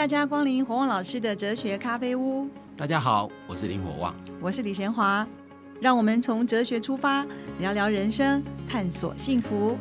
[0.00, 2.48] 大家光临火旺老师的哲学咖啡屋。
[2.74, 5.28] 大家好，我是林火旺，我是李贤华。
[5.78, 7.22] 让我们从哲学出发，
[7.58, 9.76] 聊聊人生，探索幸福。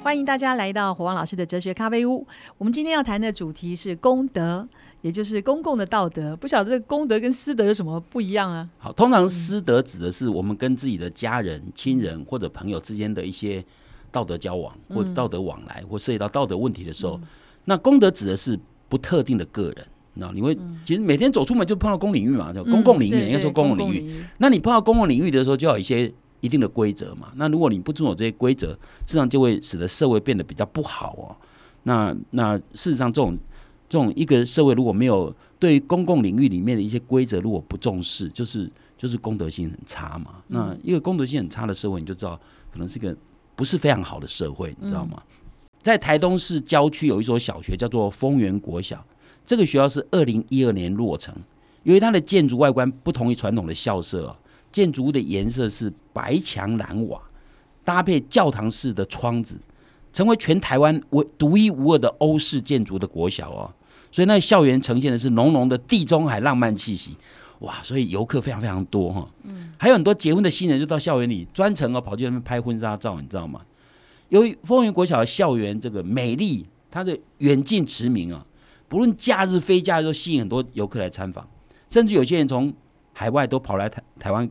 [0.00, 2.26] 欢迎大家来到火旺老师的哲学咖啡屋。
[2.58, 4.68] 我们今天要谈的主题是功德，
[5.02, 6.36] 也就是公共的道德。
[6.36, 8.68] 不晓得这个功德跟私德有什么不一样啊？
[8.78, 13.64] 好，通常私德指的是我们跟自己的家人、亲人或者朋友之间的一些
[14.12, 17.20] 道德交往，或者道德往来，或涉及到道德问题的时候。
[17.64, 18.56] 那功德指的是
[18.88, 19.86] 不特定的个人。
[20.14, 24.22] 那你会其实每天走出门就碰到公领域嘛，叫公共领域，应该说公共领域。
[24.38, 27.32] 那你碰到公共领域的时候，就要一些一定的规则嘛。
[27.36, 31.32] 那如果你不遵守这些规则，事实上就会使得社会变得比较不好哦。
[31.84, 33.38] 那那事实上，这种
[33.88, 40.42] 这种一个社会如果没有对公共领域里面的一些规则如果不重视，就是就是公德心很差嘛。
[40.48, 42.38] 那一个公德心很差的社会，你就知道
[42.70, 43.16] 可能是个
[43.54, 45.22] 不是非常好的社会，你知道吗？
[45.82, 49.04] 在台东市郊区有一所小学叫做丰原国小。
[49.44, 51.34] 这个学校是二零一二年落成，
[51.82, 54.36] 由于它的建筑外观不同于传统的校舍，
[54.70, 57.20] 建筑物的颜色是白墙蓝瓦，
[57.84, 59.58] 搭配教堂式的窗子，
[60.12, 63.74] 成为全台湾唯独一无二的欧式建筑的国小哦。
[64.12, 67.16] 所以那校园呈现的是浓浓的地中海浪漫气息，
[67.62, 67.82] 哇！
[67.82, 69.28] 所以游客非常非常多哈。
[69.42, 73.60] 嗯，还有很多结婚的新人就到校园里专程哦跑去那边拍婚纱照，你知道吗？
[74.28, 78.46] 由于风云国小的校园这个美丽，它的远近驰名啊。
[78.88, 81.48] 不论假日非假日，都吸引很多游客来参访，
[81.88, 82.72] 甚至有些人从
[83.12, 84.48] 海外都跑来台台湾，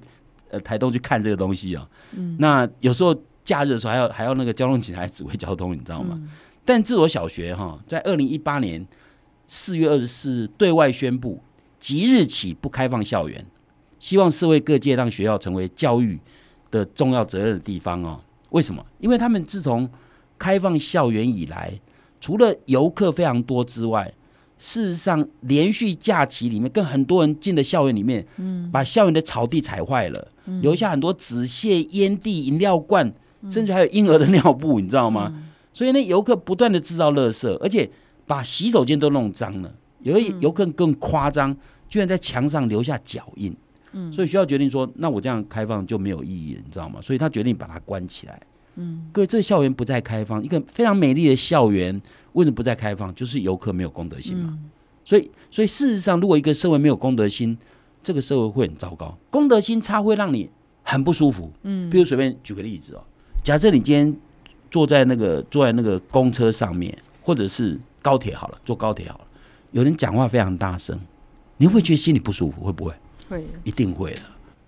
[0.49, 1.87] 呃，台东去看这个东西啊。
[2.13, 6.19] 嗯，那有时候假日的时候还要还要那个交通警察指挥交通，你知道吗？
[6.63, 8.85] 但这所小学哈，在二零一八年
[9.47, 11.41] 四月二十四日对外宣布，
[11.81, 13.43] 即日起不开放校园，
[13.99, 16.17] 希望社会各界让学校成为教育
[16.69, 18.21] 的重要责任的地方哦。
[18.51, 18.85] 为什么？
[18.99, 19.89] 因为他们自从
[20.37, 21.73] 开放校园以来，
[22.19, 24.13] 除了游客非常多之外，
[24.59, 30.27] 事实上，连续假期里面，跟很多人进了校园里面，嗯，把校园的草地踩坏了，
[30.61, 33.11] 留下很多纸屑、烟蒂、饮料罐，
[33.49, 35.33] 甚至还有婴儿的尿布，你知道吗？
[35.73, 37.89] 所以那游客不断的制造垃圾，而且
[38.27, 39.73] 把洗手间都弄脏了。
[40.03, 41.55] 有的游客更夸张，
[41.91, 43.53] 居然在墙上留下脚印。
[43.91, 47.01] 嗯，所以学校决定说，那我这样开放就没有意义了，你知道吗？
[47.01, 48.41] 所以他决定把它关起来。
[48.77, 52.01] 嗯，各位，这校园不再开放，一个非常美丽的校园。
[52.31, 53.13] 为什么不再开放？
[53.13, 54.57] 就是游客没有公德心嘛。
[55.03, 57.57] 所以，所以事实上，如果一个社会没有公德心，
[58.01, 59.17] 这个社会会很糟糕。
[59.29, 60.49] 公德心差会让你
[60.83, 61.51] 很不舒服。
[61.63, 63.03] 嗯，比如随便举个例子哦，
[63.43, 64.15] 假设你今天
[64.69, 69.27] 坐在那个坐在那个公车上面，或者是高铁好了，坐高铁好了，
[69.71, 70.97] 有人讲话非常大声，
[71.61, 72.63] 你会觉得心里不舒服？
[72.65, 72.93] 会不会？
[73.29, 74.21] 会，一定会的。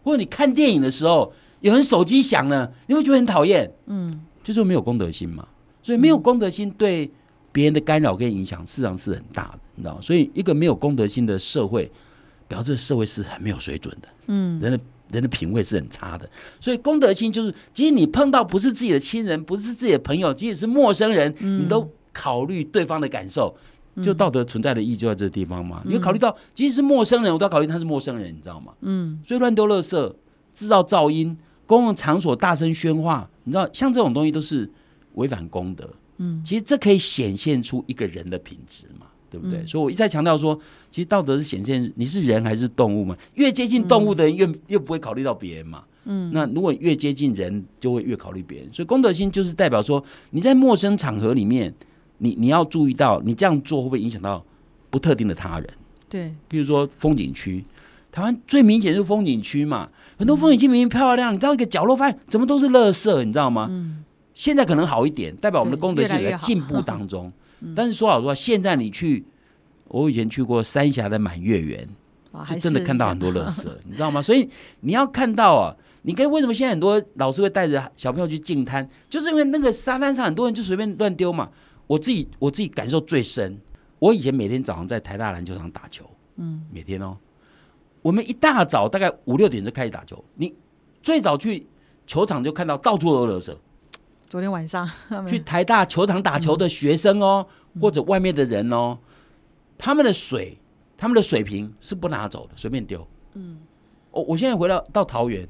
[0.03, 3.69] 或者你看电影的时候，有人手机响了，你会觉得很讨厌。
[3.87, 5.47] 嗯，就是没有公德心嘛。
[5.81, 7.11] 所以没有公德心对。
[7.51, 10.01] 别人的干扰跟影响，事实上是很大的，你知道？
[10.01, 11.91] 所以，一个没有公德心的社会，
[12.47, 14.07] 表示社会是很没有水准的。
[14.25, 14.79] 嗯，人的
[15.11, 16.27] 人的品味是很差的。
[16.59, 23.55] 所以，公德心就是，即使你碰到不是自己的亲人，不是自己的朋友，即使是陌生人，你都考虑对方的感受。
[24.01, 25.81] 就道德存在的意义就在这个地方嘛。
[25.85, 28.73] 你考虑到，即使是陌生人，我都要考虑他是陌生人，你知道吗？
[28.81, 29.19] 嗯。
[29.25, 30.13] 所以，乱丢垃圾、
[30.53, 34.69] 制造噪音、公共场所大声喧哗，你知道，像这种东西都是
[35.13, 35.89] 违反公德。
[36.17, 39.65] 嗯，其实这可以显现出一个人的品质嘛，对不对？
[39.65, 40.59] 所以我一再强调说，
[40.91, 43.17] 其实道德是显现你是人还是动物嘛。
[43.33, 45.83] 越接近动物的人，越越不会考虑到别人嘛。
[46.05, 48.69] 嗯，那如果越接近人，就会越考虑别人。
[48.71, 51.73] 所以公德心就是代表说，你在陌生场合里面，
[52.23, 54.43] 你你要注意到，你这样做会不会影响到
[54.89, 55.69] 不特定的他人？
[56.09, 57.63] 对，比如说风景区，
[58.13, 63.67] 台湾最明显是风景区嘛，很多风景区明明漂亮，你知道一个角落发现怎么都是垃圾，你知道吗？
[63.69, 64.03] 嗯。
[64.33, 67.31] 现在可能好一点，代表我们的功德心在进步当中。
[67.75, 69.23] 但是说老实话，现在你去，
[69.89, 71.87] 我以前去过三峡的满月园，
[72.47, 74.21] 就真的看到很多垃圾， 你知道吗？
[74.21, 74.49] 所以
[74.79, 81.49] 你要看到啊，你跟为什么现在很多老师会带着小朋友去净滩，就是因为那个沙滩上很多人就随便乱丢嘛。
[81.87, 83.59] 我自己我自己感受最深，
[83.99, 87.17] 我以前每天早上在台大篮球场打球，嗯，每天哦，
[88.01, 90.53] 我们一大早大概五六点就开始打球，你
[91.01, 91.67] 最早去
[92.07, 93.57] 球场就看到到处都是垃圾。
[94.27, 94.89] 昨天晚上
[95.27, 97.45] 去台大球场打球的学生哦，
[97.79, 98.97] 或者外面的人哦，
[99.77, 100.57] 他们的水，
[100.97, 103.07] 他们的水瓶是不拿走的，随便丢。
[103.33, 103.59] 嗯，
[104.09, 105.47] 我我现在回到到桃园，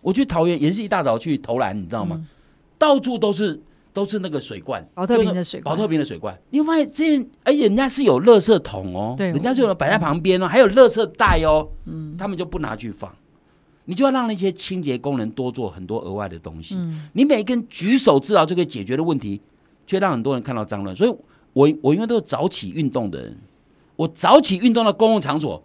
[0.00, 2.26] 我去桃园也是一大早去投篮，你知道吗？
[2.76, 3.62] 到处都是
[3.94, 6.36] 都是那个水罐，保特瓶的水罐，保特瓶的水罐。
[6.50, 13.10] 你会发现这，而且人家是有垃圾桶哦，对，人家是有摆在旁边哦，还有垃圾袋哦，嗯，他们就不拿去放。
[13.84, 16.76] 你就要让那些清洁工人多做很多额外的东西。
[17.12, 19.40] 你每一根举手之劳就可以解决的问题，
[19.86, 20.96] 却让很多人看到脏乱。
[20.96, 21.10] 所以
[21.52, 23.38] 我我因为都是早起运动的人，
[23.94, 25.62] 我早起运动的公共场所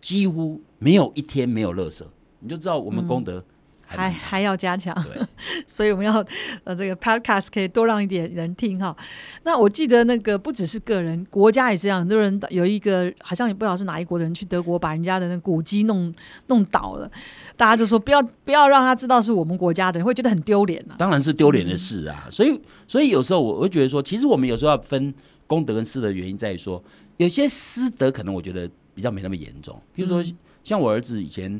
[0.00, 2.02] 几乎没有一天没有垃圾，
[2.38, 3.44] 你就知道我们功德
[3.88, 4.94] 还还要加强，
[5.66, 6.24] 所以我们要
[6.64, 8.94] 呃这个 podcast 可以多让一点人听哈。
[9.44, 16.14] 那我记得那个不只是个人，国家也是这样，很多人有一个好像也不知道是哪一国的人去德国把人家的那个古迹弄
[16.48, 17.10] 弄倒了，
[17.56, 20.94] 大家就说不要不要让他知道是我们国家的人，会觉得很丢脸呐。
[20.98, 22.28] 当然是丢脸的事啊。
[22.30, 25.14] 所以，所以有时候我会觉得说，其实我们有时候要分
[25.46, 26.82] 功德跟私德，原因在于说，
[27.16, 29.80] 有些私德可能我觉得比较没那么严重。
[29.94, 30.22] 比如说，
[30.62, 31.58] 像我儿子以前，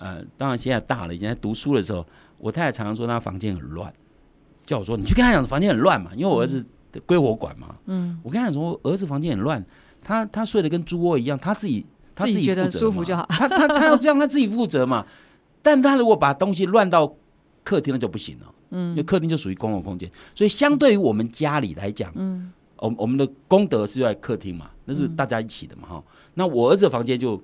[0.00, 2.04] 呃，当然现在大了，以前在读书的时候，
[2.38, 3.92] 我太太常常说她房间很乱，
[4.64, 6.64] 叫我说你去跟他讲房间很乱嘛，因为我儿子
[7.04, 7.76] 归我管嘛。
[7.84, 9.62] 嗯，我跟他讲说，我儿子房间很乱，
[10.02, 15.04] 他他睡得跟猪窝一样，他自己他己自己觉得舒服就好他他他要这样，他自己负责嘛。
[15.60, 17.14] 但他如果把东西乱到
[17.62, 18.46] 客厅，那就不行了。
[18.70, 26.02] 嗯，因为客厅就属于公共空间，所以相对于我们家里来讲，嗯，我我们的功德是在客厅嘛，那是大家一起的嘛，哈。
[26.32, 27.38] 那我儿子的房间就。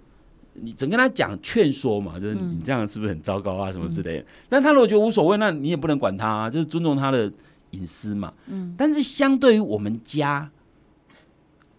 [0.60, 4.24] 你只跟他讲劝说嘛，就是你这样是不是很糟糕啊，什么之类的。
[4.48, 7.30] 但他如果觉得无所谓，那你也不能管他、啊，就是尊重他的
[7.70, 8.32] 隐私嘛。
[8.46, 8.74] 嗯。
[8.76, 10.50] 但是相对于我们家，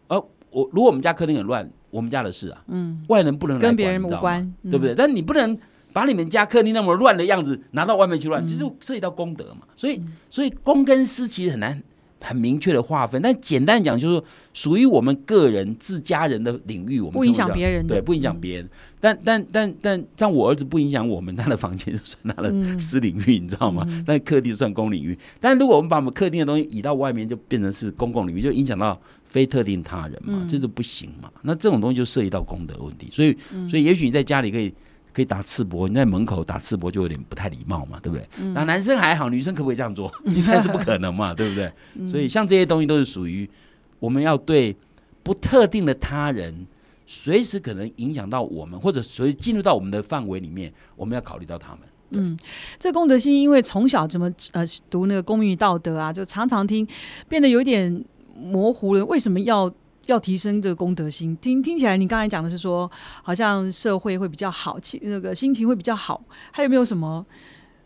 [0.08, 0.20] 呃，
[0.52, 4.94] 我如果我们家客厅很乱，我们家的事啊，嗯，外人不能跟别人无关嗯对不对？
[4.94, 5.58] 但你不能
[5.94, 9.62] 把你们家客厅那么乱的样子拿到外面去乱，嗯就是涉及到功德嘛。
[9.76, 10.00] 所以，
[10.30, 11.82] 所以公跟私其实很难
[12.22, 13.22] 很明确的划分。
[13.22, 18.70] 但简单讲，就是说属于我们个人自家人的领域，我们不影响别人的对，不影响别人。
[19.00, 23.88] 但但但但，像我儿子不影响我们，他的房间就算他的嗯 私领域，你知道吗？
[24.08, 25.18] 那客厅就算公领域。
[25.40, 31.32] 但如果我们把我们客厅的东西移到外面，就变成是公共领域，就影响到非特定他人嘛，嗯这就不行嘛。
[31.44, 33.08] 那这种东西就涉及到公德问题。
[33.12, 34.74] 所以，嗯所以也许你在家里可以。
[35.18, 38.30] 可以打赤膊，你在门口打赤膊就有点不太礼貌嘛，对不对？
[38.38, 40.14] 嗯那男生还好，女生可不可以这样做？
[40.30, 41.74] 应该是不可能嘛，对不对？
[41.96, 43.50] 嗯所以像这些东西都是属于
[43.98, 44.78] 我们要对
[45.24, 46.68] 不特定的他人，
[47.08, 51.80] 随时可能影响到我们，或者随时进入到我们的范围里面，我们要考虑到他们。
[52.12, 52.38] 嗯
[52.78, 56.88] 这公德心，因为从小怎么呃读那个公民与道德啊，就常常听，
[57.28, 58.06] 变得有点
[58.36, 59.04] 模糊了。
[59.08, 59.74] 为什么要
[60.08, 61.38] 要提升这个公德心？
[61.38, 62.90] 听听起来，你刚才讲的是说，
[63.22, 66.22] 好像社会会比较好，气那个心情会比较好。
[66.52, 67.26] 还有没有什么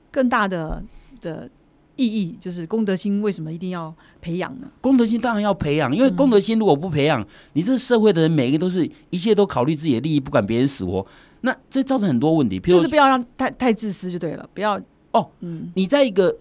[0.10, 0.82] 更大的
[1.20, 1.50] 的
[1.96, 2.38] 意义？
[2.40, 4.68] 就是公德心为什么一定要培养呢？
[4.82, 11.06] 公德心当然要培养，因为公德心如果不培养，你这社会的人每一个都是一切都考虑自己的利益，不管别人死活，
[11.42, 12.60] 那这造成很多问题。
[12.60, 14.80] 譬如就是不要让太太自私就对了，不要
[15.12, 16.36] 哦，嗯你在一个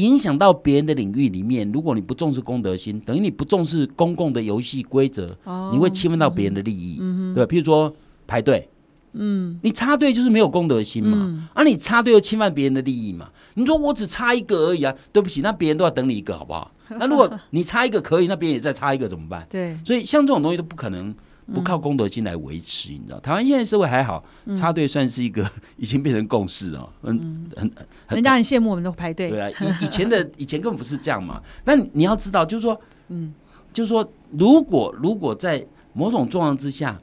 [0.00, 6.98] 影响到别人的领域里面，如果你不重视公德心，等于你不重视公共的游戏规则，哦你会侵犯到别人的利益，
[7.34, 7.50] 对吧？
[7.50, 7.94] 譬如说
[8.26, 8.68] 排队，
[9.12, 13.30] 嗯，你插队就是没有公德心嘛，嗯啊，你插队又侵犯别人的利益嘛。
[13.54, 16.70] 你说我只插一个而已啊，对不起，那别人都要等你一个，好不好？
[17.00, 19.46] 那如果你插一个可以，那别人也再插一个怎么办？
[19.50, 21.12] 对所以像这种东西都不可能
[21.54, 23.20] 不靠公德心来维持，你知道？
[23.20, 24.24] 台湾现在社会还好，
[24.56, 25.48] 插队算是一个
[25.78, 27.70] 已经变成共识哦，嗯，很
[28.06, 29.30] 很人家很羡慕我们都排队。
[29.30, 31.40] 对啊，以以前的 以前根本不是这样嘛。
[31.64, 32.78] 那你你要知道，就是说，
[33.08, 33.32] 嗯，
[33.72, 37.00] 就是说，如果如果在某种状况之下，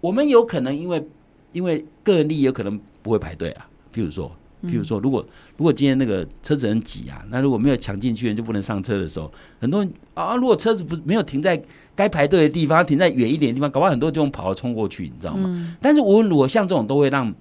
[0.00, 1.04] 我们有可能因为
[1.52, 3.68] 因为个人利益有可能不会排队啊。
[3.92, 4.30] 譬如说，
[4.64, 5.24] 譬如说，如果
[5.56, 11.60] 如果今天那个车子很挤啊，那如果没有抢进去人就不能上车的时候，很多人啊，如果车子不没有停在
[11.94, 15.76] 该排队的地方，停在远一点的地方，搞不好很多人就用跑冲过去，你知道吗？
[15.80, 17.34] 但是无论如何，像这种都会让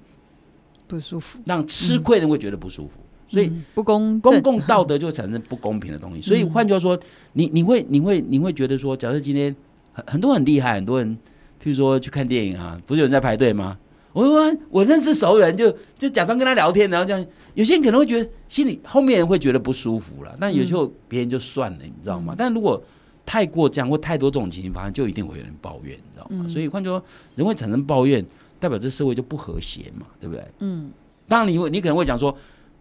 [0.88, 2.92] 不舒服，让吃亏的人会觉得不舒服，
[3.28, 3.48] 所以。
[3.48, 6.22] 嗯不公公共道德就会产生不公平的东西。
[6.28, 7.00] 所以换句话说，
[7.34, 9.56] 你你会你会你会觉得说，假设今天
[9.94, 11.16] 很很多很厉害，很多人，
[11.64, 13.78] 譬如说去看电影啊，不是有人在排队吗？
[14.12, 22.34] 我说我认识熟人就，就假装跟他聊天，然后这样，有些人可能会觉得心里后面人会觉得不舒服了，但有时候别人就算了，你知道吗？
[22.38, 22.82] 但如果
[23.25, 26.48] 太过这样或太多这种情形发生，就一定会有人抱怨，你知道吗？
[26.50, 28.25] 所以换句话说，人会产生抱怨，
[28.60, 30.44] 代表这社会就不和谐嘛，对不对？
[30.60, 30.92] 嗯，
[31.28, 32.36] 当然你会，你可能会讲说，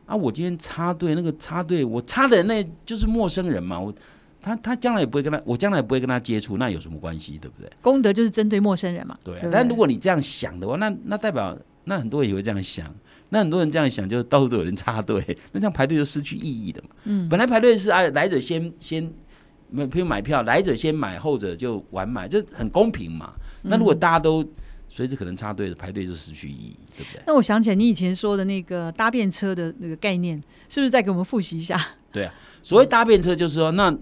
[0.06, 3.92] 啊，我今天插队，那个插队，我插的那就是陌生人嘛，我
[4.40, 7.70] 他他将来也不会跟他，我将来也不会跟他接触，那有什么关系，对不对？
[7.80, 9.16] 功德就是针对陌生人嘛。
[9.24, 12.92] 对但如果你这样想的话，那那代表那很多人也会这样想，
[13.30, 16.90] 那很多人这样想，就到处都有人插队， 那这样排队就失去意义了嘛。
[17.04, 19.12] 嗯，本来排队是啊，来者先先。
[19.70, 23.34] 买，譬如买票，来者先买，后者就晚买，这很公平嘛。
[23.60, 24.42] 那如果大家都
[24.88, 27.22] 随时可能插队，排队就失去意义，对不对？
[27.26, 31.78] 那我想起来你以前说的那个搭便车的那个概念，是不是再给我们复习一下？
[32.10, 33.94] 对啊，所谓搭便车就是说，那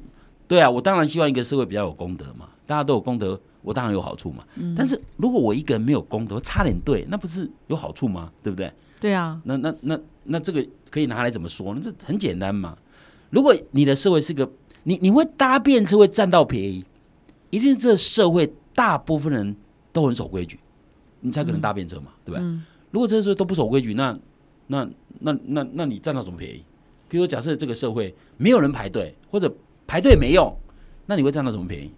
[0.48, 4.44] 对啊，我当然希望一个社会比较有功德嘛，大家都有功德，我当然有好处嘛。
[4.76, 8.30] 但是如果我一个人没有功德，差点对，那不是有好处吗？
[8.42, 8.72] 对不对？
[9.00, 11.80] 对啊，那那那那这个可以拿来怎么说呢？
[11.82, 12.76] 这很简单嘛。
[13.30, 14.48] 如果你的社会是个
[14.84, 16.84] 你你会搭便车会占到便宜，
[17.50, 19.56] 一定这社会大部分人
[19.92, 20.60] 都很守规矩，
[21.20, 22.58] 你才可能搭便车嘛，对不对？
[22.92, 24.16] 如果这个社会都不守规矩，那
[24.68, 24.88] 那
[25.18, 26.64] 那那那你占到什么便宜？
[27.08, 29.52] 比如假设这个社会没有人排队，或者
[29.86, 30.54] 排队没用，
[31.06, 31.90] 那你会占到什么便宜？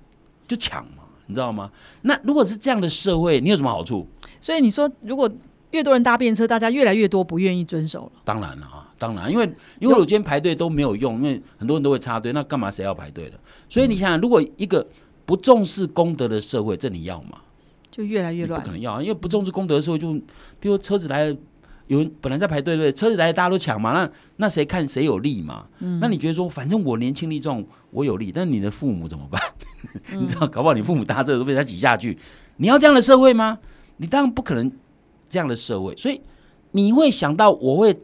[0.46, 1.70] 就抢嘛，你知道吗？
[2.02, 4.06] 那如果是这样的社会，你有什么好处？
[4.40, 5.30] 所以你说，如果
[5.72, 8.12] 越多人搭便车，大家越来越多不愿意遵守了。
[8.24, 9.44] 当然了啊，当然，因为
[9.80, 13.38] 因为我今天排队都没有用，因为很多人都会插队，那干嘛谁要排队的？
[13.68, 14.86] 所以你想想，如果一个
[15.26, 17.38] 不重视功德的社会，这你要吗？
[17.90, 18.60] 就越来越乱。
[18.60, 20.12] 不可能要，因为不重视功德的社会，就
[20.60, 21.36] 比如车子来。
[21.88, 25.66] 有人本来在排队，对，车子来大家都抢嘛，那那谁看谁有利嘛？
[26.00, 29.42] 那你觉得说，反正我年轻力壮，我有利，但你的父母怎么办？
[30.18, 32.16] 你知道，搞不好你父母搭这都被他挤下去。
[32.58, 33.58] 你要这样的社会吗？
[33.96, 34.70] 你当然不可能
[35.28, 35.96] 这样的社会。
[35.96, 36.20] 所以
[36.72, 37.96] 你会想到，我会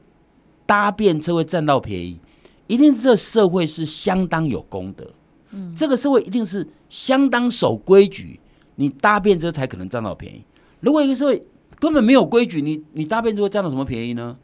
[0.66, 2.18] 搭便车会占到便宜，
[2.66, 5.10] 一定是这社会是相当有功德。
[5.50, 8.40] 嗯，这个社会一定是相当守规矩，
[8.76, 10.42] 你搭便车才可能占到便宜。
[10.80, 11.46] 如果一个社会，
[11.78, 14.36] 根本没有规矩，你你搭便车占了什么便宜呢？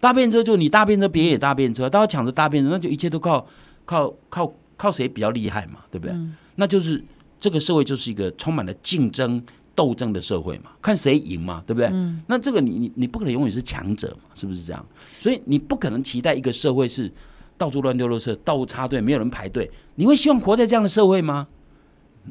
[0.00, 3.46] 搭便车就你搭便车，别人也搭便车，大家抢着搭便车，那就一切都靠
[3.84, 6.14] 靠靠靠谁比较厉害嘛，对不对？
[6.56, 7.02] 那就是
[7.40, 9.42] 这个社会就是一个充满了竞争
[9.74, 11.90] 斗争的社会嘛，看谁赢嘛，对不对？
[12.26, 14.86] 那这个你你你不可能永远是强者嘛，是不是这样？
[15.18, 17.10] 所以你不可能期待一个社会是
[17.56, 19.70] 到处乱丢垃圾，到处插队，没有人排队。
[19.94, 21.46] 你会希望活在这样的社会吗？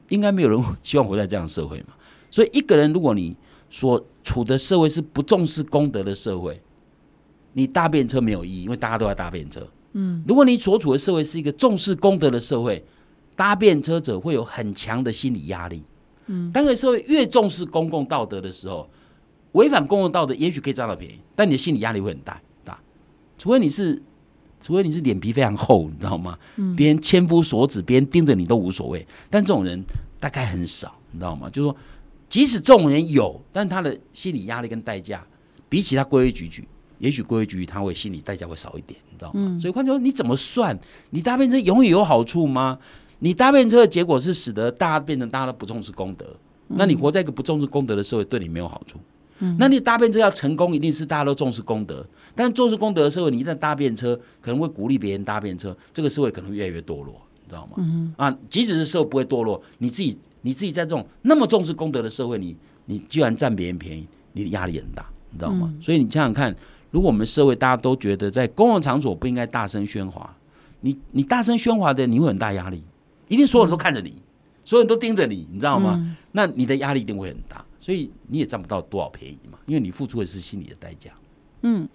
[0.09, 1.93] 应该没有人希望活在这样的社会嘛。
[2.29, 3.35] 所以一个人，如果你
[3.69, 6.61] 说处的社会是不重视功德的社会，
[7.51, 9.67] 你搭便车没有意义，因为大家都在搭便车。
[9.91, 12.83] 嗯，如果你所处的社会是一个重视功德的社会，
[13.35, 15.83] 搭便车者会有很强的心理压力。
[16.27, 18.89] 嗯，当个社会越重视公共道德的时候，
[19.51, 22.79] 违反公共道德也许可以占到便宜，但你的心理压力会很大大。
[23.37, 24.01] 除非你是，
[24.61, 26.39] 除非你是脸皮非常厚，你知道吗？
[26.55, 29.83] 嗯，别人千夫所指，别人盯着你都无所谓，但这种人
[30.19, 31.49] 大概很少，你知道吗？
[31.49, 31.77] 就是说。
[32.33, 35.23] 即使这种人有，但他的心理压力跟代价，
[35.69, 39.59] 比起他规规矩矩，也许规规矩矩他会心理代价会少一点，你知道吗？
[39.61, 40.75] 所以换句话说，你怎么算？
[41.11, 42.79] 你搭便车永远有好处吗？
[43.19, 46.35] 你搭便车的结果是使得大家变成大家都不重视功德，
[46.69, 48.97] 那你活在一个不重视功德的社会，对你没有好处。
[49.59, 57.21] 那你搭便车要成功，一定是大家都重视功德，但重视功德的社会，你一旦搭便车，可能会鼓励别人搭便车，这个社会可能越来越堕落。
[57.43, 58.13] 你知道吗？
[58.17, 65.73] 啊，即使是社会不会堕落，你自己你自己在这种那么重视功德的社会，你你居然占别人便宜，你的压力很大，你知道吗？
[65.81, 66.55] 所以你想想看，
[66.91, 70.35] 如果我们社会大家都觉得在公共场所不应该大声喧哗，
[70.81, 72.83] 你你大声喧哗的，你会很大压力，
[73.27, 74.13] 一定所有人都看着你，
[74.63, 76.15] 所有人都盯着你，你知道吗？
[76.33, 81.11] 那你的压力一定会很大，所以你也占不到多少便宜嘛，因为你付出的是心理的代价。
[81.65, 81.87] 嗯，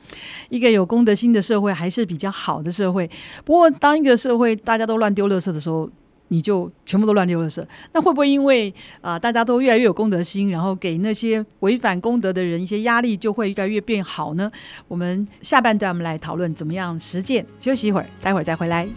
[0.48, 3.06] 一个有公德心的社会还是比较好的社会。
[3.44, 5.90] 不过，当一个社会大家都乱丢垃圾的时候，
[6.28, 7.66] 你就全部都乱丢了是。
[7.92, 14.50] 那会不会因为啊，大家都越来越有公德心，然后给那些违反公德的人一些压力，就会越来越变好呢？
[14.86, 17.44] 我们下半段我们来讨论怎么样实践。
[17.60, 18.88] 休息一会儿，待会儿再回来。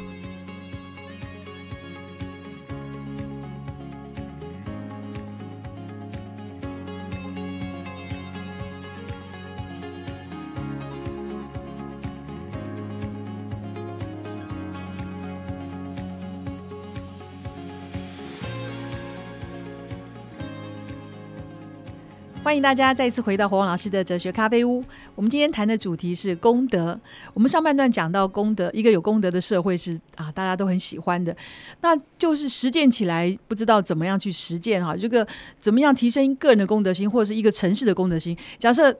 [22.51, 24.83] 欢迎大家再次回到火王老师的哲学咖啡屋。
[25.15, 26.99] 我们今天谈的主题是功德。
[27.33, 31.33] 我们上半段讲到功德，一个有功德的社会是啊，大家都很喜欢的。
[31.79, 35.25] 那就是实践起来不知道怎么样去实践哈，这个
[35.61, 38.37] 怎么样提升个人的功德心，或者是一个城市的功德心？
[38.57, 38.93] 假设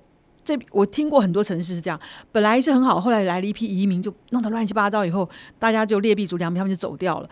[0.46, 2.00] 这我听过很多城市是这样，
[2.32, 5.30] 本来是很好，后来来了一批移民，就弄得乱七八糟，以后
[5.60, 7.30] 大家就劣币逐良币，他们就走掉了。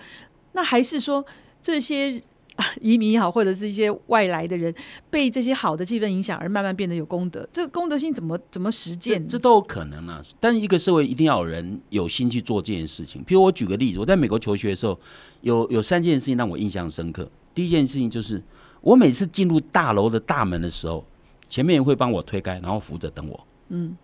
[0.52, 1.26] 那还是说
[1.62, 2.22] 这些？
[2.82, 4.74] 移民也好，或者是一些外来的人，
[5.10, 9.28] 被这些好的气氛影响而慢慢变得有功德，这个功德心怎么怎么实践？
[9.28, 10.22] 这都有可能啊。
[10.40, 13.22] 但是一个社会一定要有人有心去做这件事情。
[13.24, 15.00] 譬如我举个例子，我在美国求学的时候，
[15.42, 17.30] 有有三件事情让我印象深刻。
[17.56, 18.42] 第一件事情就是，
[18.82, 21.04] 我每次进入大楼的大门的时候，
[21.50, 23.48] 前面会帮我推开，然后扶着等我。
[23.70, 23.96] 嗯，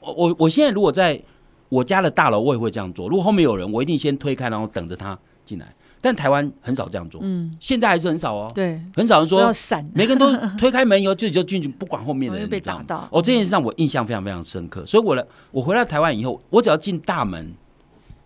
[0.00, 1.20] 我我我现在如果在
[1.68, 3.08] 我家的大楼，我也会这样做。
[3.08, 5.74] 如果后面有人，我一定先推开，然后等着他进来。
[6.02, 13.06] 但台湾很少这样做，嗯，现在还是很少哦，对，很少人说要闪， 每个人都推开门以后自己就进去，不管后面的人 被打到。
[13.12, 17.54] 哦，这件事让我印象非常非常深刻，所以我来我回到台湾以后，我只要进大门，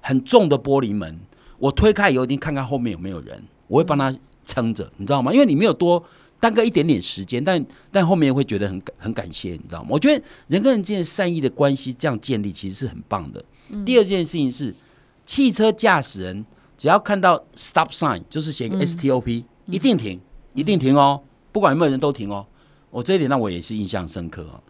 [0.00, 1.18] 很重的玻璃门，
[1.58, 4.16] 我推开以后一定看看后面有没有人，我会帮他
[4.46, 5.32] 撑着，你知道吗？
[5.32, 6.00] 因为你没有多
[6.38, 9.88] 耽搁一点点时间，但但后面会觉得很很感谢，你知道吗？
[9.90, 13.44] 我觉得人跟人之间善意的关系这样建立其实是很棒的。
[13.84, 14.72] 第二件事情是
[15.26, 16.46] 汽车驾驶人。
[16.76, 19.26] 只要看到 stop sign，就是写个 stop，
[19.66, 20.20] 一定停，
[20.54, 21.20] 一定停哦，
[21.52, 22.44] 不管有没有人都停哦。
[22.90, 24.60] 我这一点让我也是印象深刻哦。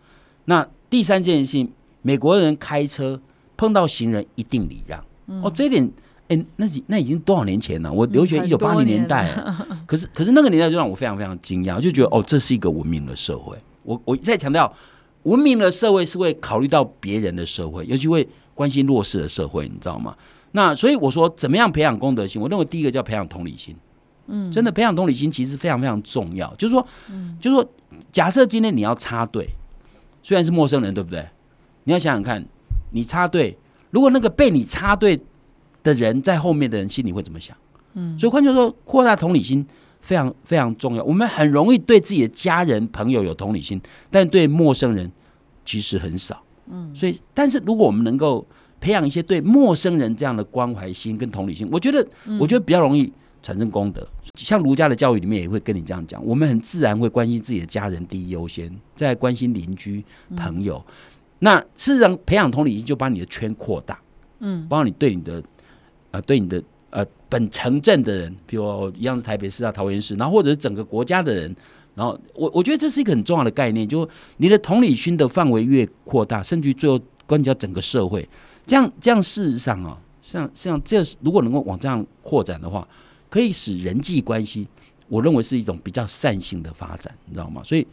[0.47, 1.71] 那第三件事情，
[2.03, 3.21] 美国人开车
[3.57, 5.05] 碰到行人一定礼让。
[5.43, 5.91] 哦，这一点，
[6.29, 7.93] 哎，那那已经多少年前了？
[7.93, 9.35] 我留学一九八零年代，
[9.87, 13.57] 可是可是那个年代就让我非常非常惊讶，就觉得哦，这是一个文明的社会。
[13.83, 14.73] 我我再强调，
[15.25, 20.15] 文明的社会是会考虑到别人的社会，尤其会关心弱势的社会，你知道吗？
[20.57, 22.41] 那所以我说，怎么样培养公德心？
[22.41, 23.75] 我认为第一个叫培养同理心。
[24.29, 26.55] 嗯，真的培养同理心其实非常非常重要。
[26.55, 27.69] 就是说，嗯就是说，
[28.13, 29.49] 假设今天你要插队，
[30.23, 31.29] 虽然是陌生人，对不对？
[31.83, 32.47] 你要想想看，
[32.93, 33.59] 你插队，
[33.91, 35.21] 如果那个被你插队
[35.83, 37.57] 的人在后面的人心里会怎么想？
[37.95, 39.67] 嗯，所以换句话说，扩大同理心
[40.01, 41.03] 非常非常重要。
[41.03, 43.81] 我们很容易对自己的家人朋友有同理心，
[44.11, 45.11] 但对陌生人
[45.65, 46.41] 其实很少。
[46.71, 48.47] 嗯，所以，但是如果我们能够
[48.85, 52.07] 培养一些对陌生人这样的关怀心跟同理心，我觉得，
[52.39, 53.11] 我觉得比较容易。
[53.47, 60.03] 产生功德，像儒家的教育里面也会跟你这样讲，我们很自然会关心自己的家人第一优先，再关心邻居
[60.35, 60.83] 朋友。
[61.41, 64.01] 那事实上，培养同理心就把你的圈扩大，
[64.39, 65.43] 嗯，包括你对你的
[66.11, 71.55] 呃对你的呃本城镇的人，比如一样是台北市啊、桃园市，然后或者是整个国家的人，
[71.95, 78.27] 然后我我觉得这是一个很重要的概念，就你的同理心的范围越扩大，甚至最后关系到整个社会，
[78.67, 82.87] 这样这样事实上啊，像像这如果能够往这样扩展的话。
[83.31, 84.65] 可以使人际关系，
[85.09, 87.61] 我认为是一种比较善性的发展，你知道吗？
[87.65, 87.85] 所以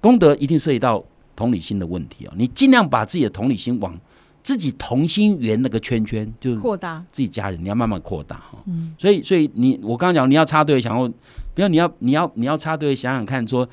[0.00, 1.04] 功德一定涉及到
[1.34, 2.34] 同理心的问题啊！
[2.36, 3.98] 你尽量把自己的同理心往
[4.44, 8.62] 自己同心圆那个圈圈，就扩大自己家人，你要慢慢扩大哈。
[8.66, 11.12] 嗯，所以所以你我刚刚讲你要插队，想要
[11.54, 13.68] 不要你要你要你要插队，想想看，说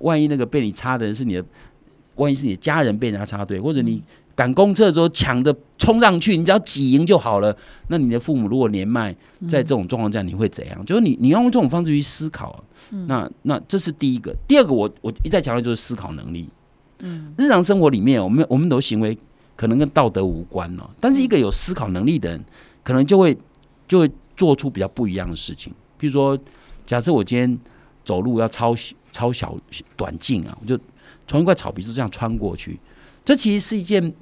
[0.00, 1.44] 万一那个被你插的人是你的，
[2.16, 4.02] 万一是你的家人被人家插队，或者你。
[4.34, 7.56] 赶公车的时候抢着冲上去，你只要挤赢就好了。
[7.88, 9.14] 那你的父母如果年迈，
[9.48, 10.84] 在这种状况下，你会怎样？
[10.84, 12.64] 就是你，你要用这种方式去思考。
[13.06, 14.34] 那那这是第一个。
[14.48, 16.48] 第二个，我我一再强调就是思考能力。
[16.98, 19.16] 嗯，日常生活里面，我们我们的行为
[19.56, 22.44] 可能跟道德无关哦，但是一个有思考能力的人，
[22.82, 23.36] 可能就会
[23.86, 25.72] 就会做出比较不一样的事情。
[25.96, 26.38] 比如说，
[26.86, 27.58] 假设我今天
[28.04, 28.74] 走路要超
[29.12, 29.56] 超小
[29.96, 30.78] 短径啊，我就
[31.26, 32.80] 从一块草皮就这样穿过去，
[33.24, 34.12] 这其实是一件。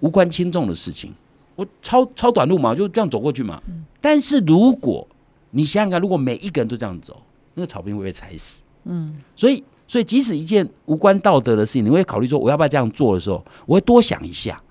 [0.00, 1.12] 无关轻重的事情，
[1.54, 3.62] 我超超短路嘛，就这样走过去嘛。
[4.00, 5.06] 但是如果
[5.50, 7.22] 你想想看，如果每一个人都这样走，
[7.54, 8.60] 那个草坪会被踩死。
[8.84, 14.62] 嗯，所以所以即使一件无关道德的事情，你会考虑说我要不要这样做的时候，我会多想一下。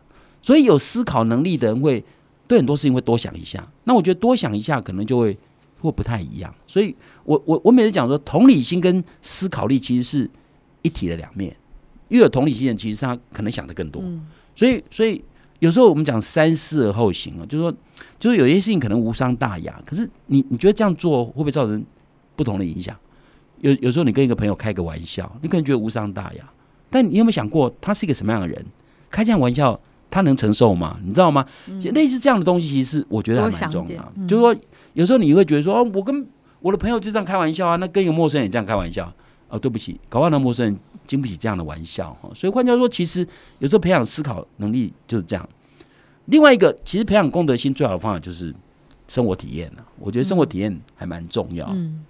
[0.41, 2.03] 所以有思考能力的人会
[2.47, 3.67] 对很多事情会多想一下。
[3.85, 5.35] 那我觉得多想一下可能就会
[5.79, 6.53] 会不太一样。
[6.67, 10.29] 所以我我我每次讲说，同理心跟思考力其实是
[10.83, 11.55] 一体的两面。
[12.09, 14.03] 越有同理心的人，其实他可能想的更多。
[14.55, 15.23] 所以，所以
[15.59, 17.73] 有时候我们讲三思而后行啊，就是说，
[18.19, 21.83] 就是有些事情可能无伤大雅，可是你你觉得这样做会不会造成
[22.35, 22.95] 不同的影响？
[23.61, 26.43] 有有时候你跟一个朋友开个玩笑，你可能觉得无伤大雅，
[26.89, 28.63] 但你有没有想过他是一个什么样的人？
[29.09, 29.79] 开这样玩笑
[30.11, 30.99] 他能承受吗？
[31.03, 31.45] 你知道吗？
[31.93, 34.13] 类似这样的东西，其实我觉得还蛮重要。
[34.27, 34.55] 就是说，
[34.93, 36.25] 有时候你会觉得说，哦，我跟
[36.59, 39.11] 我的朋友就这样开玩笑啊，那跟一个陌生人这样开玩笑。
[39.49, 42.29] 哦，对不起，搞忘了陌生人经不起这样的玩笑哈。
[42.33, 43.25] 所以换句话说，其实
[43.59, 45.49] 有时候培养思考能力就是这样。
[46.25, 48.53] 另外一个，其实培养公德心最好的方法就是
[49.07, 49.85] 生活体验了。
[49.99, 51.67] 我觉得生活体验还蛮重要。
[51.69, 52.03] 嗯，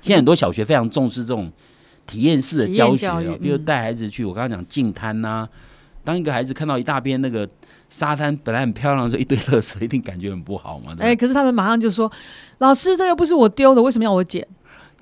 [0.00, 1.50] 现在很多小学非常重视这种
[2.06, 4.24] 体验式的教学，比如带孩子去。
[4.24, 5.48] 我刚刚讲净滩呐，
[6.04, 7.48] 当一个孩子看到一大片那个
[7.90, 10.94] 沙滩本来很漂亮的时候，一堆垃圾，一定感觉很不好嘛。
[11.00, 12.10] 哎，可是他们马上就说
[12.58, 14.46] ：“老师，这又不是我丢的，为什么要我捡？”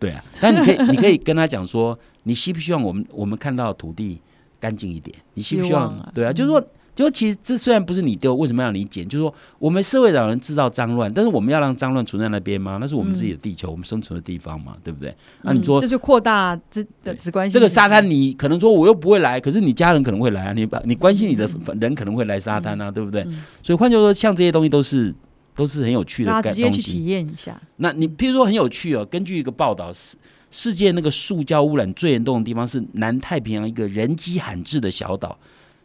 [0.01, 4.19] 对啊，但你可以，你可以跟他讲说，你希不希望我们我们看到土地
[4.59, 5.15] 干净一点？
[5.35, 6.11] 你希不希望？
[6.15, 6.59] 对啊，就是说，
[6.97, 9.07] 就其实这虽然不是你丢，为什么要你捡？
[9.07, 12.79] 就是说，我们社会上人制造脏乱，但是我们要让脏乱存在那边吗？
[12.81, 15.15] 那是我们自己的地球，我们生存的地方嘛，对不对？
[15.43, 21.47] 那你说，这是扩大这的只关心这个沙滩，你可能说我又不会来，可是你家人可能会来啊，你把你关心你的
[21.79, 23.23] 人可能会来沙滩啊，对不对？
[23.63, 25.15] 所以换句话说，像这些东西都是。
[25.61, 27.61] 都是很有趣的，直接去体验一下。
[27.77, 30.17] 那你譬如说很有趣哦，根据一个报道，世
[30.51, 35.39] 世界那个塑胶污染最严重的地方是南太平洋一个人迹罕至的小岛。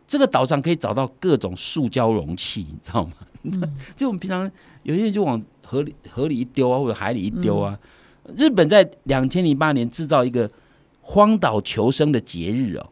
[0.07, 3.11] 这个岛上可以找到各种塑胶容器，你知道吗？
[3.97, 4.49] 就我们平常
[4.83, 7.77] 有些人就往河里河里一丢啊，或者海里一丢啊。
[8.37, 10.49] 日本在两千零八年制造一个
[11.01, 12.87] 荒岛求生的节日哦，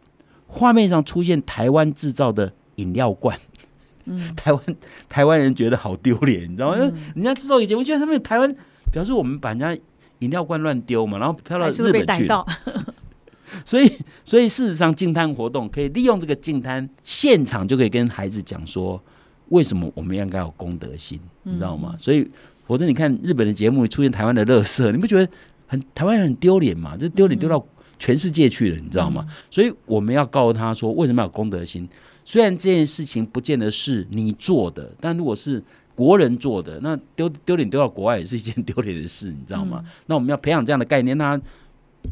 [0.48, 3.39] 画面上出现台湾制造的饮料罐。
[4.06, 4.62] 嗯，台湾
[5.10, 6.78] 台湾人觉得好丢脸，你知道吗？
[7.16, 8.56] 人家制造业节目居然他们台湾
[8.92, 9.76] 表示我们把人家
[10.20, 12.28] 饮料罐乱丢嘛，然后飘到日本去。
[13.66, 13.92] 所以，
[14.26, 19.00] 所以事实上，净滩活动可以利用这个净滩现场，就可以跟孩子讲说，
[19.50, 21.96] 为什么我们应该有公德心，你知道吗？
[22.00, 22.28] 所以，
[22.66, 25.32] 否则你看日本的节目出现台湾的乐色，你不觉得？
[25.66, 27.66] 很台湾人很丢脸吗，这丢脸丢到
[27.98, 29.26] 全世界去了，你知道吗？
[29.50, 31.89] 所以我们要告诉他说，为什么要有公德心？
[32.26, 35.64] 虽然这件事情不见得是你做的，但如果是
[35.96, 39.84] 国人做的，那丢丢脸丢到国外也是一件丢脸的事，你知道吗？
[40.08, 41.46] 那我们要培养这样的概念，让他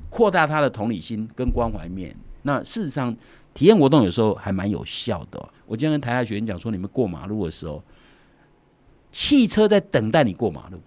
[0.09, 2.15] 扩大他的同理心跟关怀面。
[2.43, 3.15] 那事实上，
[3.53, 5.49] 体验活动有时候还蛮有效的。
[5.65, 7.83] 我今天跟台下学员讲说，你们过马路的时候，
[9.11, 10.79] 汽车在等待你过马路，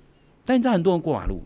[0.44, 1.42] 但你知道很多人过马路，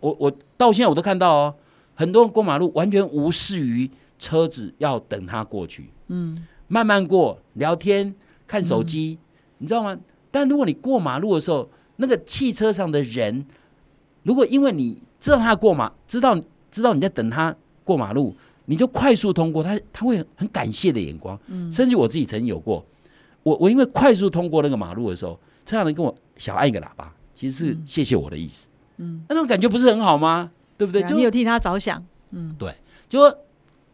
[0.00, 1.54] 我我到现在我都看到哦，
[1.94, 6.46] 很多人过马路完全无视于车子要等他过去，嗯。
[6.68, 8.14] 慢慢过，聊天，
[8.46, 9.18] 看手机，
[9.58, 9.98] 你知道吗？
[10.30, 13.46] 但如果你过马路的时候，那个汽车上的人，
[14.22, 16.38] 如果因为你知道他过马，知道
[16.70, 21.38] 知道你在等他过马路，你就快速通过，他他会很感谢的眼光。
[21.46, 22.84] 嗯，甚至我自己曾经有过，
[23.42, 28.68] 我我因为快速通过那个马路的时候，车上人跟我小按一个喇叭，其实是谢谢我的意思。
[28.98, 30.52] 嗯，那种感觉不是很好吗？
[30.76, 31.02] 对不对？
[31.02, 32.04] 就你有替他着想。
[32.32, 32.74] 嗯，对，
[33.08, 33.38] 就说。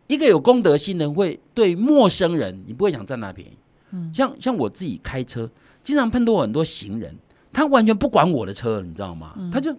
[0.07, 3.57] 一个有公德心的人会对陌生人，你不会想占他便宜。
[3.93, 5.51] 嗯，像像我自己开车，
[5.83, 7.17] 经常碰到很多行人，
[7.53, 9.35] 他完全不管我的车，你知道吗？
[9.53, 9.75] 他就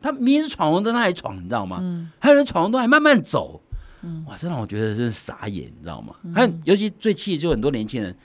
[0.00, 1.78] 他明明是闯红灯，他还闯，你知道吗？
[1.80, 3.60] 嗯，还有人闯红灯还慢慢走，
[4.02, 6.14] 嗯，哇，这让我觉得是傻眼，你知道吗？
[6.34, 8.16] 还有尤其最气的就很多年轻人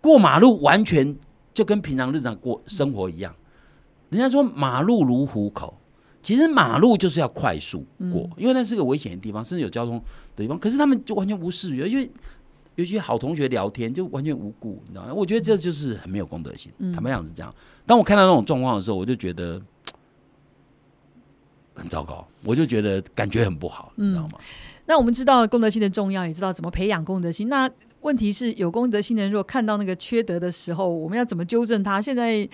[0.00, 1.16] 过马路，完全
[1.52, 3.34] 就跟平常日常过生活一样。
[4.10, 5.77] 人家说马路如虎口。
[6.28, 9.94] 其实马路就是要快速过，因为那是个危险的地方，甚至有交通
[10.36, 10.58] 的地方。
[10.58, 12.10] 可是他们就完全无视，因为
[12.74, 15.14] 尤其好同学聊天就完全无故，你知道吗？
[15.14, 16.70] 我觉得这就是很没有公德心。
[16.92, 17.50] 坦白讲是这样。
[17.86, 19.58] 当我看到那种状况的时候，我就觉得
[21.72, 24.38] 很糟糕，我就觉得感觉很不好，你知道吗？
[24.84, 27.48] 那我们知道公德心的重要，也知道怎么培养公德心。
[27.48, 27.70] 那
[28.02, 32.02] 问题是有公德心的人，如果看到那个缺德的时候，我们要怎么纠正他？
[32.02, 32.46] 现在。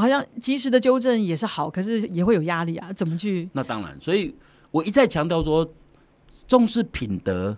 [0.00, 2.92] 好像及时的纠正也是好，可是也会有压力啊。
[2.92, 3.48] 怎么去？
[3.52, 4.34] 那当然，所以
[4.70, 5.68] 我一再强调说，
[6.46, 7.56] 重视品德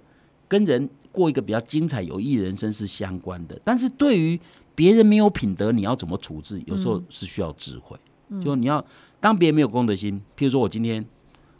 [0.49, 3.61] 跟人过一个比较精彩有益人生是相关的。
[3.65, 4.41] 但是对于
[4.75, 6.63] 别人没有品德，你要怎么处置？
[6.67, 7.97] 有时候是需要智慧。
[8.41, 8.85] 就你要
[9.19, 11.05] 当别人没有公德心，譬如说我今天，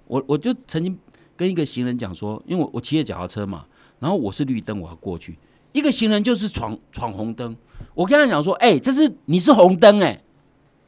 [0.07, 0.97] 我我就曾经
[1.37, 3.67] 跟一个行人讲说，因为我我骑着脚踏车嘛，
[3.99, 5.37] 然后我是绿灯，我要过去，
[5.73, 7.57] 一个行人就是闯闯红灯，
[7.95, 10.23] 我跟他讲说，哎，这是你是红灯，哎。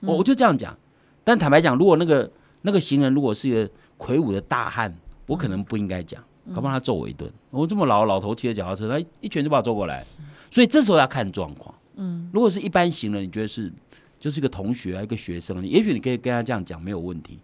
[0.02, 0.76] 我我就这样讲，
[1.24, 2.30] 但坦白讲，如果那个
[2.62, 4.94] 那个行人如果是一个魁梧的大汉，
[5.26, 7.30] 我可能不应该讲，搞不好他揍我一顿。
[7.50, 10.04] 我这么老老头骑着脚踏车，他一拳就把我揍过来，
[10.50, 11.74] 所以这时候要看状况。
[11.94, 13.72] 嗯，如果是一般行人，你觉得是
[14.18, 17.38] 就是一个同学啊，一个学生，你也许你可以跟他这样讲没有问题。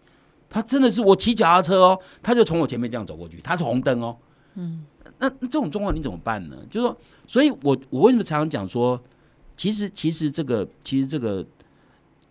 [0.51, 4.17] 他真的是我骑脚踏车哦，他就从我前面这样走过去，他是红灯哦。
[4.55, 4.85] 嗯，
[5.19, 6.57] 那那这种状况你怎么办呢？
[6.71, 9.01] 就是说，所以我我为什么常常讲说，
[9.57, 11.47] 其实其实这个其实这个。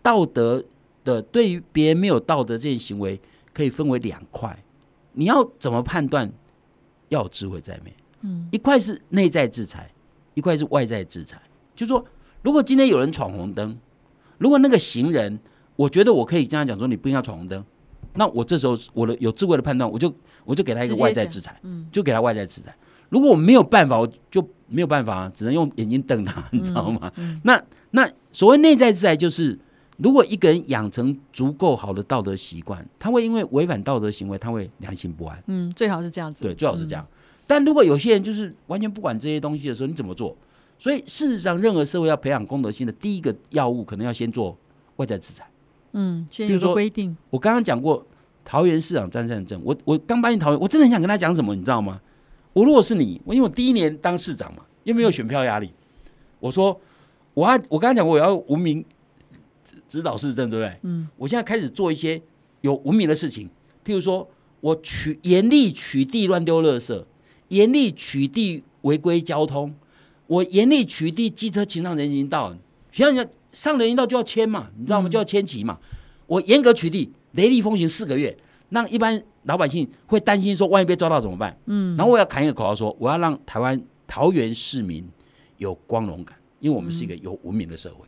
[0.02, 0.64] 道德
[1.04, 3.20] 的对于别人没有道德这件行为，
[3.52, 4.56] 可以分为两块。
[5.12, 6.30] 你要怎么判断？
[7.08, 7.92] 要有智慧在内。
[8.20, 9.90] 嗯，一块是内在制裁，
[10.34, 11.40] 一块是外在制裁。
[11.74, 12.04] 就说，
[12.42, 13.76] 如果今天有人闯红灯，
[14.36, 15.38] 如果那个行人，
[15.74, 17.64] 我觉得我可以这样讲说，你不应该闯红灯。
[18.14, 22.76] 那我这时候我的有智慧的判断，我就我就给他一个外在制裁，嗯，就给他外在制裁。
[23.08, 27.10] 如果我没有办法，我就没有办法，只能用眼睛瞪他，你知道吗？
[27.42, 29.58] 那那所谓内在制裁就是。
[29.98, 35.42] 如果一个人养成足够好的道德习惯，他会因为违反道德行为，他会良心不安。
[35.48, 36.44] 嗯，最好是这样子。
[36.44, 37.04] 对，最好是这样。
[37.48, 40.36] 但如果有些人就是完全不管这些东西的时候，你怎么做？
[40.78, 44.56] 所以事实上，任何社会要培养公德心的第一个药物，可能要先做
[44.96, 45.44] 外在制裁。
[45.92, 47.16] 嗯，先有个规定。
[47.30, 48.06] 我刚刚讲过
[48.44, 52.00] 桃园市长张善政，我我刚搬进桃园，我真的很想跟他讲什么，你知道吗？
[52.52, 55.72] 我如果是你，我因为我第一年当市长嘛，又没有选票压力，
[56.38, 56.80] 我说
[57.34, 58.84] 我要我刚刚讲过我要文明。
[59.88, 60.78] 指导市政，对不对？
[60.82, 62.20] 嗯，我现在开始做一些
[62.60, 63.48] 有文明的事情，
[63.84, 64.28] 譬如说，
[64.60, 67.04] 我取严厉取缔乱丢垃圾，
[67.48, 69.74] 严厉取缔违规交通，
[70.26, 72.56] 我严厉取缔机车骑上人行道，
[72.92, 75.08] 像人家上人行道就要签嘛，你知道吗？
[75.08, 75.78] 就要签旗嘛。
[76.26, 78.36] 我严格取缔雷厉风行四个月，
[78.70, 81.58] 让一般老百姓会担心说，万一被抓到怎么办？
[81.66, 85.08] 嗯，然后我要喊一个口号说，我要让台湾桃园市民
[85.56, 88.06] 有光荣感，因为我们是一个有文明的社会。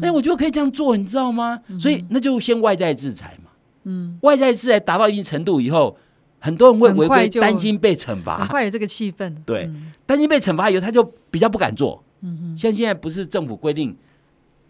[0.00, 1.60] 哎，我觉得可以这样做，你知道吗？
[1.78, 3.50] 所以那就先外在制裁嘛。
[3.84, 5.96] 嗯，外在制裁达到一定程度以后，
[6.38, 8.38] 很多人会违规，担心被惩罚。
[8.38, 9.34] 很快有这个气氛。
[9.44, 9.68] 对，
[10.06, 12.02] 担心被惩罚以后，他就比较不敢做。
[12.20, 12.58] 嗯嗯。
[12.58, 13.96] 像现在不是政府规定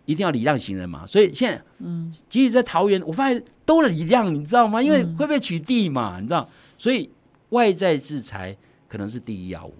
[0.06, 1.06] 一定要礼让行人嘛？
[1.06, 4.82] 所以现在，嗯，即使在桃园，我发现都礼让，你知道吗？
[4.82, 6.48] 因为会被取缔嘛，你知道。
[6.78, 7.10] 所以
[7.50, 8.56] 外在制裁
[8.88, 9.74] 可能是第一要务。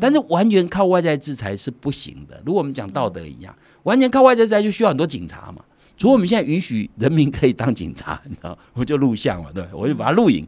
[0.00, 2.42] 但是完全靠外在制裁是不行的。
[2.44, 5.64] 如果我们讲道德一样，完全靠外在制裁就需要很多警察嘛。
[5.96, 10.46] 除了我们现在允许人民可以当警察，你知道， 我就录像嘛，对，我就把它录影。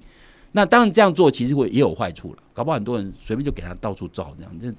[0.53, 4.73] 那当然这样做其实会也有坏处了，搞不好很多人随便就给他到处照，这样就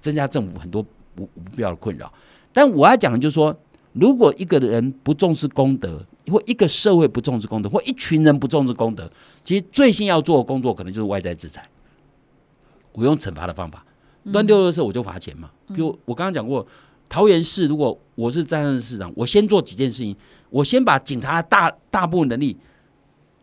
[0.00, 0.82] 增加政府很多
[1.14, 2.12] 不不必要的困扰。
[2.52, 3.54] 但我要讲的就是说，
[3.92, 9.10] 如果一个人不重视功德，或一个社会不重视功德，或一群人不重视功德，
[9.44, 11.68] 其实最先要做的工作可能就是外在制裁。
[12.92, 13.84] 我用惩罚的方法，
[14.24, 15.50] 乱丢垃圾我就罚钱嘛。
[15.68, 16.66] 比如我刚刚讲过，
[17.08, 20.16] 桃园市如果我是站任市长，我先做几件事情，
[20.50, 22.56] 我先把警察的大大部分能力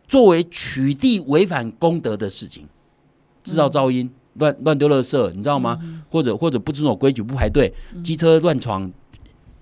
[0.06, 2.66] 作为取缔违反公德的事情，
[3.44, 5.78] 制造噪音、乱乱丢垃圾，你知道吗？
[6.10, 7.72] 或者或者不遵守规矩、不排队、
[8.04, 8.90] 机车乱闯、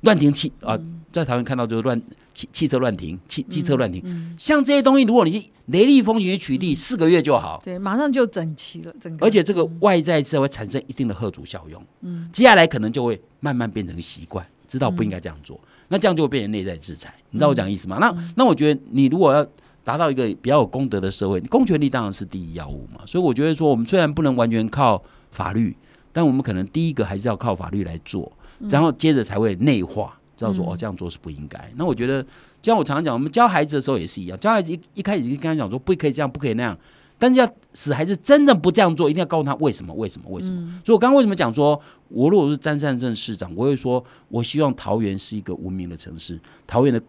[0.02, 0.78] 乱停汽啊，
[1.12, 2.00] 在台湾看到就是乱
[2.32, 4.02] 汽汽车乱停、汽机车乱停，
[4.38, 7.60] 像这些东西，如果你是雷厉风行去取缔，四个月就好。
[7.64, 9.26] 对，马上就整齐了，整个。
[9.26, 17.98] 而且这个外在社会产生一定的贺主效用，嗯，接下来可能就会慢慢变成习惯，知道不应该这样做，那这样就会变成内在制裁，你知道我讲意思吗？
[17.98, 19.46] 那那我觉得你如果要
[19.82, 23.00] 达到一个比较有功德的社会，公权力当然是第一要务嘛。
[23.06, 25.74] 所以我觉得说，我们虽然不能完全靠法律，
[26.12, 28.30] 但我们可能第一个还是要靠法律来做，
[28.68, 31.72] 然后接着才会内化，知道说哦这样做是不应该。
[31.76, 32.26] 那我觉得。
[32.62, 36.78] 就像我常常讲，我们教孩子的时候也是一样，教孩子一一开始就跟他讲说不可以这样，不可以那样，
[37.18, 40.70] 但是要使孩子真的不这样做，一定要告诉他为什么，为什么，为什么。
[40.84, 47.00] 所以我刚刚为什么讲说，我如果是詹善镇市长，我会说我希望桃园是一个文明的城市，桃园的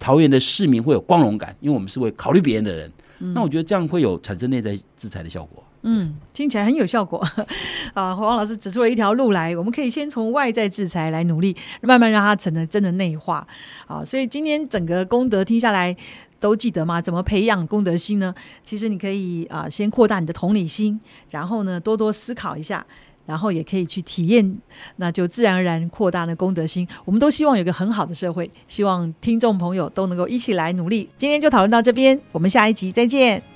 [0.00, 2.92] 桃园的市民会有光荣感，因为我们是会考虑别人的人。
[3.32, 5.62] 那我觉得这样会有产生内在制裁的效果。
[5.82, 7.24] 嗯，听起来很有效果
[7.94, 8.14] 啊！
[8.14, 13.46] 黄老师指出了一条路来，我们可以先从外在制裁来努力，慢慢让它成了真的内化
[13.86, 14.04] 啊！
[14.04, 15.96] 所以今天整个功德听下来，
[16.40, 17.00] 都记得吗？
[17.00, 18.34] 怎么培养功德心呢？
[18.64, 20.98] 其实你可以啊，先扩大你的同理心，
[21.30, 22.84] 然后呢，多多思考一下，
[23.26, 24.58] 然后也可以去体验，
[24.96, 26.86] 那就自然而然扩大了功德心。
[27.04, 31.08] 我们都希望有个很好的社会，希望听众朋友都能够一起来努力。
[31.16, 33.55] 今天就讨论到这边，我们下一集再见。